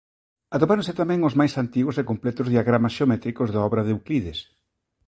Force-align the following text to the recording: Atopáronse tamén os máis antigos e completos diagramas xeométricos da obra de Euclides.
Atopáronse 0.55 0.97
tamén 1.01 1.25
os 1.27 1.37
máis 1.39 1.53
antigos 1.63 1.95
e 2.01 2.07
completos 2.11 2.47
diagramas 2.53 2.95
xeométricos 2.97 3.51
da 3.53 3.63
obra 3.69 3.81
de 3.85 3.91
Euclides. 3.95 4.39